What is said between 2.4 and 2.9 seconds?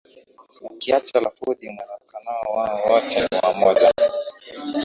wao